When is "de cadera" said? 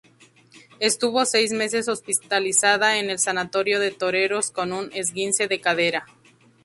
5.47-6.07